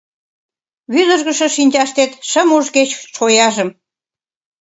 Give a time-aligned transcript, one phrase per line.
[0.93, 3.69] Вӱдыжгышӧ шинчаштет Шым уж кеч шояжым.